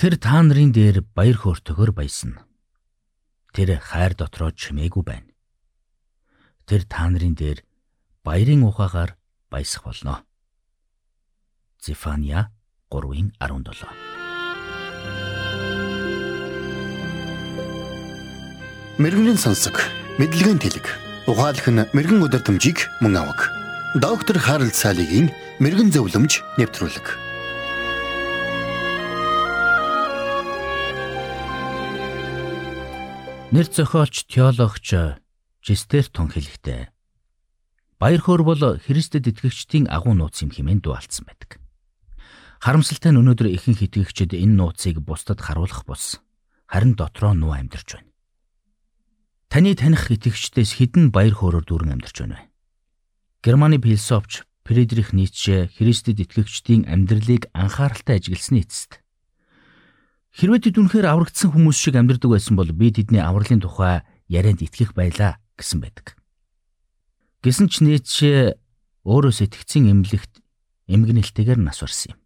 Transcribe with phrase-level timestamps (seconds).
[0.00, 2.48] Тэр та нарын дээр баяр хөөртөгөр баясна.
[3.52, 5.28] Тэр хайр дотроо чимээгүй байна.
[6.64, 7.60] Тэр та нарын дээр
[8.24, 9.20] баярын ухаагаар
[9.52, 10.24] баясах болно.
[11.84, 12.48] Зефания
[12.88, 13.36] 3:17
[18.96, 19.84] Мэргэний сонсог,
[20.16, 20.88] мэдлэгийн тэлэг.
[21.28, 23.52] Ухаалх нь мэрэгэн өдөр төмжийг мөн авах.
[24.00, 25.28] Доктор Харалт цаалогийн
[25.60, 27.29] мэрэгэн зөвлөмж нэвтрүүлэг.
[33.50, 35.18] Нэр зохиолч теологч
[35.58, 36.94] Жестертон хэлэхдээ
[37.98, 41.58] Баяр хөөр бол Христэд итгэгчдийн агуу нууц юм хэмээн дуалцсан байдаг.
[42.62, 46.22] Харамсалтай нь өнөөдөр ихэнх итгэгчид энэ нууцыг бусдад харуулах бус
[46.70, 48.14] харин дотроо нуу амьдарч байна.
[49.50, 52.46] Таны таних итгэгчдээс хідэн баяр хөөрөөр дүүрэн амьдарч байна вэ?
[53.42, 59.02] Германы философч Фридрих Ницше Христэд итгэгчдийн амьдралыг анхааралтай ажигласны эцэст
[60.30, 64.94] Хэрвээ тэд үнэхээр аврагдсан хүмүүс шиг амьдардаг байсан бол би тэдний авралын тухай ярианд итгэх
[64.94, 66.14] байлаа гэсэн байдаг.
[67.42, 68.54] Гэсэн ч Ницше
[69.02, 70.38] өөрөө сэтгцийн эмнэлэгт
[70.86, 72.18] эмгэнэлтэйгээр нас барсан юм.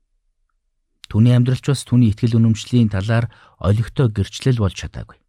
[1.09, 5.21] Түүний амьдралч бас түүний итгэл үнэмшлийн талаар олигтой гэрчлэл болж чадаагүй.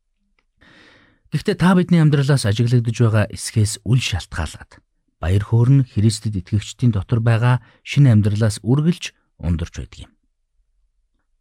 [1.31, 4.80] Гэхдээ та бидний амьдралаас ажиглагдж байгаа эсхээс үл шалтгаалаад
[5.19, 9.11] баяр хөөр нь Христэд итгэгчдийн дотор байгаа шинэ амьдралаас үргэлж
[9.44, 10.14] ундарч байдаг юм.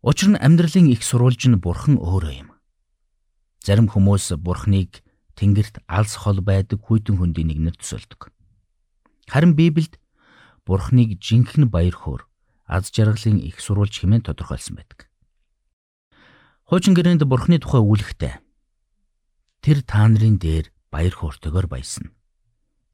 [0.05, 2.49] Учир нь амьдралын их сурвалж нь бурхан өөрөө юм.
[3.65, 5.01] Зарим хүмүүс бурханыг
[5.33, 8.29] тэнгэрт алс хол байдаг хүйтэн хөндийн нэгнэр төсөөлдөг.
[9.33, 9.97] Харин Библиэд
[10.69, 12.23] бурханыг жинхэнэ баяр хөөр
[12.69, 15.09] аз жаргалын их сурвалж хэмээн тодорхойлсон байдаг.
[16.69, 18.45] Хуучин гэрээнд бурхны тухай үлэхтэй
[19.65, 22.13] Тэр та нарын дээр баяр хөөртэйгээр баясна.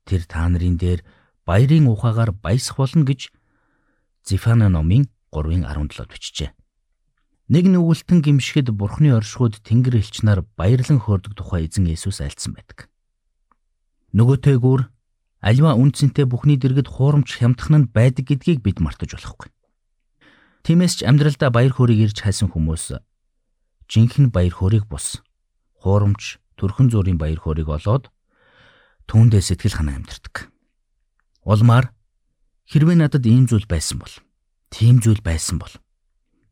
[0.06, 1.02] Тэр та нарын дээр
[1.42, 3.34] баярын ухаагаар баясах болно гэж
[4.22, 6.54] Зефана номын 3:17-д бичжээ.
[7.50, 12.86] Нэг нүгэлтэн гимшгэд бурхны оршихуйд тэнгэр элч нар баярлан хөөрдөг тухай эзэн Есүс альцсан байдаг.
[14.14, 14.86] Нөгөөтэйгүр
[15.42, 19.50] альва үнцэнтэй бүхний дэргэд хуурамч хямдхан нь байдаг гэдгийг бид мартаж болохгүй.
[20.62, 22.94] Тиймээс ч амьдралдаа баяр хөөргийг ирж хайсан хүмүүс
[23.90, 25.18] жинхэнэ баяр хөөргийг бус
[25.82, 28.14] хуурамч төрхөн зүрийн баяр хөөргийг олоод
[29.10, 30.46] түүндээ сэтгэл ханаа амьдэрдэг.
[31.42, 31.90] Улмаар
[32.70, 34.14] хэрвээ надад ийм зүйл байсан бол
[34.70, 35.74] тийм зүйл байсан бол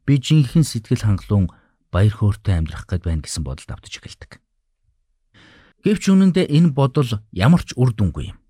[0.08, 1.52] би жинхэнэ сэтгэл хангалуун
[1.92, 4.40] баяр хөөртэй амьдрах гээд байна гэсэн бодолд автаж эхэлдэг.
[5.84, 8.40] Гэвч үнэндээ энэ бодол ямар ч үр дүнгүй юм.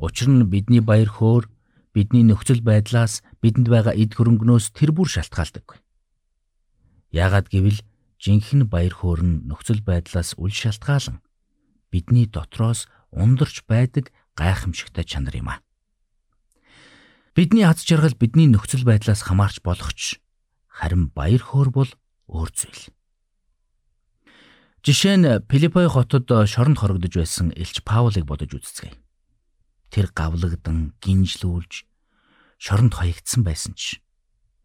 [0.00, 1.52] Учир нь бидний баяр хөөр
[1.92, 5.84] бидний нөхцөл байдлаас бидэнд байгаа эд хөрөнгнөөс тэр бүр шалтгаалдаг.
[7.12, 7.84] Яагад гэвэл
[8.16, 11.20] жинхэнэ баяр хөөр нь нөхцөл байдлаас үл шалтгаалan
[11.92, 15.62] бидний дотроос ундарч байдаг гайхамшигтай чанар юм а.
[17.36, 20.23] Бидний аз жаргал бидний нөхцөл байдлаас хамаарч болох ч
[20.74, 21.90] харин баяр хөөр бол
[22.26, 22.90] өөр зүйл.
[24.82, 28.98] Жишээ нь Филиппой хотод шоронд хорогдож байсан Элч Паулыг бодож үзцгээе.
[29.94, 31.86] Тэр гавлагдан гинжлүүлж
[32.58, 34.02] шоронд хаягдсан байсан ч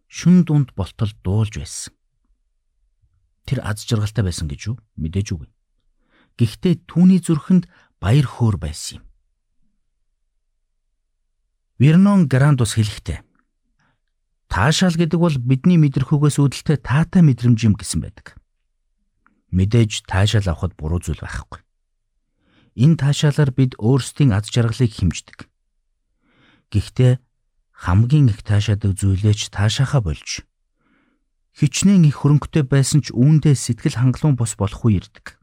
[0.09, 1.93] шүн дунд болтол дуулж байсан
[3.45, 4.77] тэр аз жаргалтай байсан гэж юу?
[4.97, 5.49] Мэдээж үгүй.
[6.37, 7.65] Гэхдээ түүний зүрхэнд
[7.97, 9.03] баяр хөөр байсан юм.
[11.81, 13.25] Вернон Грандус хэлэхдээ
[14.49, 18.35] таашаал гэдэг бол бидний мэдрэхүйгээс үүдэлтэй таатай мэдрэмж юм гэсэн байдаг.
[19.53, 21.61] Мэдээж таашаал авахд буруу зүйл байхгүй.
[22.81, 25.45] Энэ таашаалаар бид өөрсдийн аз жаргалыг хэмждэг.
[26.73, 27.21] Гэхдээ
[27.85, 30.45] хамгийн их таашаадаг зүйлээч таашаахаа болж
[31.59, 35.35] хичнээн их хөрөнгөтэй байсан ч үүндээ сэтгэл хангалуун бос болох үе ирдэг.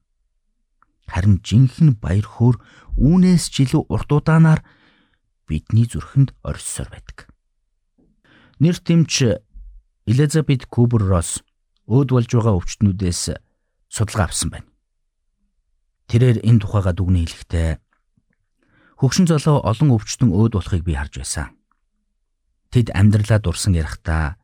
[1.12, 2.56] Харин жинхэнэ баяр хөөр
[2.96, 4.64] үүнээс ч илүү урт удаанаар
[5.44, 7.35] бидний зүрхэнд оршсоор байдаг.
[8.56, 9.36] Нэр тэмч
[10.08, 11.44] Элизабет Кубер Росс
[11.84, 13.36] өөд болж байгаа өвчтнүүдээс
[13.92, 14.68] судалгаа авсан байна.
[16.08, 17.70] Тэрээр энэ тухайга дүгнэн хэлэхдээ
[18.96, 21.52] хөгшин золоо олон өвчтөн өөд болохыг би харж байсан.
[22.72, 24.40] Тэд амьдралаа дурсан ярихдаа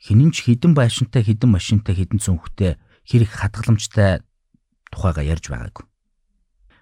[0.00, 4.24] хинэн ч хідэн байшинтай хідэн машинтай хідэн цүнхтэй хэрэг хадгаламжтай
[4.88, 5.84] тухайга ярьж байгаагүй.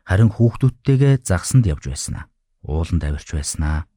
[0.07, 2.31] Харин хүүхдүүдтэйгээ загсанд явж байснаа.
[2.63, 3.91] Ууланд авирч байснаа.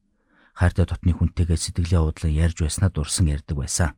[0.52, 3.96] Хайртай дотны хүнтэйгээ сэтгэлээ уудлан ярьж байснаа дурсан ярьдаг байсан.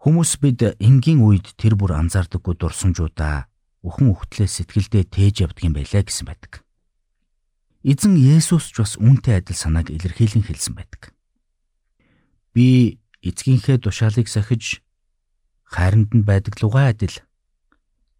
[0.00, 3.46] Хүмүүс бид энгийн үед тэр бүр анзаардаггүй дурсамжуудаа
[3.84, 6.64] өхөн өгтлээ сэтгэлдээ тээж явдаг юм байлаа гэсэн байдаг.
[7.84, 11.12] Эзэн Есүс ч бас үүнтэй адил санааг илэрхийлэн хэлсэн байдаг.
[12.52, 14.84] Би эцгийнхээ тушаалыг сахиж
[15.64, 17.16] хайранд нь байдаг лугай адил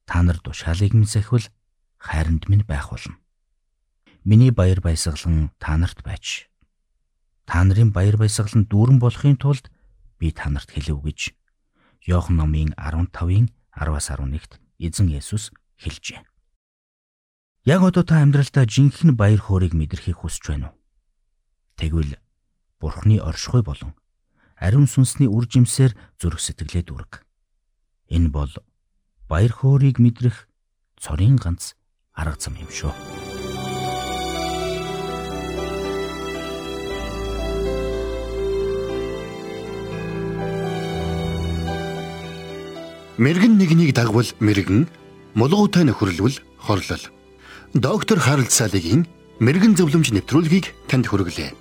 [0.08, 1.44] та нар тушаалыг минь сахивал
[2.00, 3.20] хайранд минь байх болно.
[4.24, 6.48] Миний баяр баясгалан та нарт байж.
[7.50, 9.74] Та нарын баяр баясгалан дүүрэн болохын тулд
[10.22, 11.34] би та нарт хэлэв гэж
[12.06, 15.50] Иохан номын 15-ын 10-аас 11-д эзэн Есүс
[15.82, 16.22] хэлжээ.
[17.66, 20.78] Яг одоо та амьдралдаа жинхэнэ баяр хөөргийг мэдрэхийг хүсэж байна уу?
[21.74, 22.22] Тэгвэл
[22.78, 23.98] Бурхны оршихуй болон
[24.54, 27.26] ариун сүнсний үр жимсээр зүрх сэтгэлээ дүрг.
[28.14, 28.54] Энэ бол
[29.26, 30.46] баяр хөөргийг мэдрэх
[31.02, 31.74] цорын ганц
[32.14, 33.19] арга зам юм шүү.
[43.20, 44.88] Мэргэн нэгнийг дагвал мэргэн,
[45.36, 47.04] мулгуутай нөхөрлөл хорлол.
[47.76, 49.04] Доктор Харалт Салигийн
[49.44, 51.52] мэрэгэн зөвлөмж нэвтрүүлгийг танд хүргэлээ.